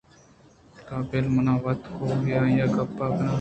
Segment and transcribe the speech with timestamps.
[0.85, 3.29] تو بِل من وت گوں آئی ءَ گپ کناں